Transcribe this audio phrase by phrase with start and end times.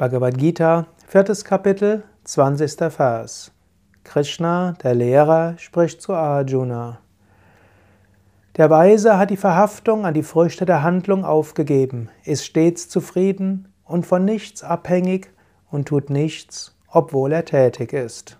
[0.00, 2.90] Bhagavad Gita, viertes Kapitel, 20.
[2.90, 3.52] Vers.
[4.02, 7.00] Krishna, der Lehrer, spricht zu Arjuna.
[8.56, 14.06] Der Weise hat die Verhaftung an die Früchte der Handlung aufgegeben, ist stets zufrieden und
[14.06, 15.28] von nichts abhängig
[15.70, 18.38] und tut nichts, obwohl er tätig ist.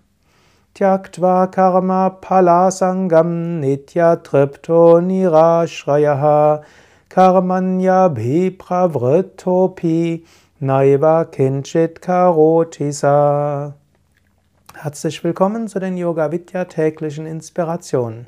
[0.72, 6.62] Tyaktva karma palasangam nitya tripto nirashrayaha
[7.10, 10.24] karmanya bhipravritopi
[10.62, 13.72] Naiva Kinchit Karotisa.
[14.74, 18.26] Herzlich willkommen zu den Yoga Vidya täglichen Inspirationen.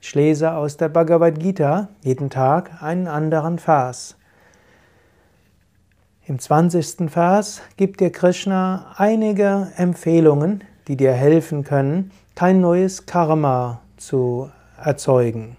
[0.00, 4.16] Ich lese aus der Bhagavad Gita jeden Tag einen anderen Vers.
[6.24, 7.10] Im 20.
[7.10, 14.50] Vers gibt dir Krishna einige Empfehlungen, die dir helfen können, kein neues Karma zu
[14.82, 15.58] erzeugen.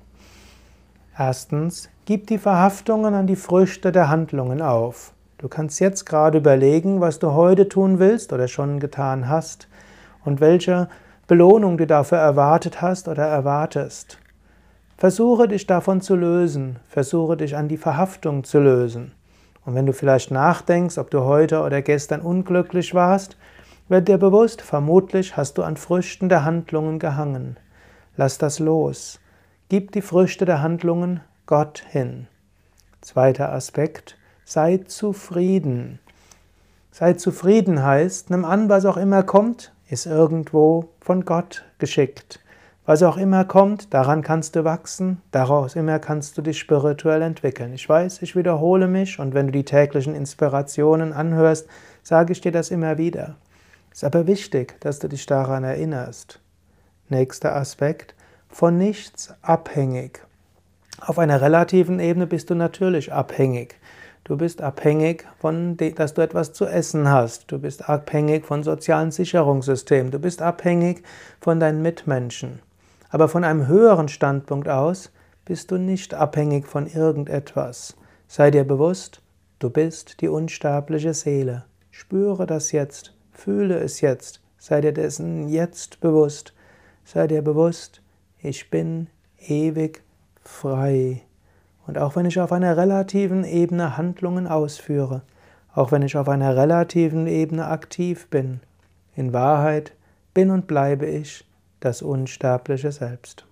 [1.16, 5.12] Erstens, gib die Verhaftungen an die Früchte der Handlungen auf.
[5.38, 9.68] Du kannst jetzt gerade überlegen, was du heute tun willst oder schon getan hast
[10.24, 10.88] und welche
[11.28, 14.18] Belohnung du dafür erwartet hast oder erwartest.
[14.98, 19.12] Versuche dich davon zu lösen, versuche dich an die Verhaftung zu lösen.
[19.66, 23.36] Und wenn du vielleicht nachdenkst, ob du heute oder gestern unglücklich warst,
[23.90, 27.58] wird dir bewusst, vermutlich hast du an Früchten der Handlungen gehangen.
[28.16, 29.20] Lass das los.
[29.68, 32.28] Gib die Früchte der Handlungen Gott hin.
[33.02, 34.18] Zweiter Aspekt.
[34.48, 35.98] Sei zufrieden.
[36.92, 42.40] Sei zufrieden heißt, nimm an, was auch immer kommt, ist irgendwo von Gott geschickt.
[42.86, 47.74] Was auch immer kommt, daran kannst du wachsen, daraus immer kannst du dich spirituell entwickeln.
[47.74, 51.68] Ich weiß, ich wiederhole mich und wenn du die täglichen Inspirationen anhörst,
[52.04, 53.38] sage ich dir das immer wieder.
[53.92, 56.40] Es ist aber wichtig, dass du dich daran erinnerst.
[57.10, 58.14] Nächster Aspekt,
[58.48, 60.24] von nichts abhängig.
[61.02, 63.80] Auf einer relativen Ebene bist du natürlich abhängig.
[64.26, 67.52] Du bist abhängig von, dass du etwas zu essen hast.
[67.52, 70.12] Du bist abhängig von sozialen Sicherungssystemen.
[70.12, 71.04] Du bist abhängig
[71.40, 72.60] von deinen Mitmenschen.
[73.12, 75.12] Aber von einem höheren Standpunkt aus
[75.46, 77.96] bist du nicht abhängig von irgendetwas.
[78.28, 79.22] Sei dir bewusst,
[79.60, 81.66] du bist die unsterbliche Seele.
[81.92, 86.56] Spüre das jetzt, fühle es jetzt, sei dir dessen jetzt bewusst.
[87.04, 88.02] Sei dir bewusst,
[88.40, 90.02] ich bin ewig
[90.42, 91.25] frei.
[91.88, 95.22] Und auch wenn ich auf einer relativen Ebene Handlungen ausführe,
[95.74, 98.62] auch wenn ich auf einer relativen Ebene aktiv bin,
[99.16, 99.94] in Wahrheit
[100.34, 101.46] bin und bleibe ich
[101.80, 103.46] das unsterbliche Selbst.